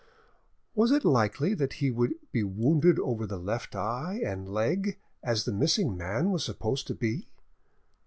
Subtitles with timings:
[0.73, 5.45] Was it likely that he would be wounded over the left eye and leg as
[5.45, 7.27] the missing man was supposed to be?